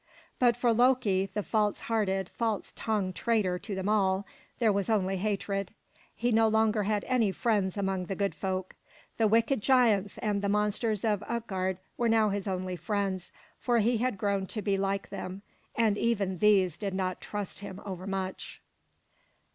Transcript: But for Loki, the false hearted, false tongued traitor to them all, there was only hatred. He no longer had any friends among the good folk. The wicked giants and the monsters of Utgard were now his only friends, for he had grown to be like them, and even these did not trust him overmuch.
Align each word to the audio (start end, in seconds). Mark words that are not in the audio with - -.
But 0.39 0.55
for 0.57 0.73
Loki, 0.73 1.29
the 1.31 1.43
false 1.43 1.81
hearted, 1.81 2.27
false 2.29 2.73
tongued 2.75 3.13
traitor 3.15 3.59
to 3.59 3.75
them 3.75 3.87
all, 3.87 4.25
there 4.57 4.71
was 4.73 4.89
only 4.89 5.17
hatred. 5.17 5.69
He 6.15 6.31
no 6.31 6.47
longer 6.47 6.81
had 6.85 7.03
any 7.03 7.31
friends 7.31 7.77
among 7.77 8.05
the 8.07 8.15
good 8.15 8.33
folk. 8.33 8.75
The 9.19 9.27
wicked 9.27 9.61
giants 9.61 10.17
and 10.17 10.41
the 10.41 10.49
monsters 10.49 11.05
of 11.05 11.23
Utgard 11.27 11.77
were 11.99 12.09
now 12.09 12.29
his 12.29 12.47
only 12.47 12.77
friends, 12.77 13.31
for 13.59 13.77
he 13.77 13.97
had 13.97 14.17
grown 14.17 14.47
to 14.47 14.61
be 14.63 14.75
like 14.75 15.09
them, 15.09 15.43
and 15.75 15.99
even 15.99 16.39
these 16.39 16.79
did 16.79 16.95
not 16.95 17.21
trust 17.21 17.59
him 17.59 17.79
overmuch. 17.85 18.59